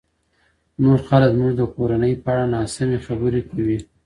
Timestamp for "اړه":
2.33-2.43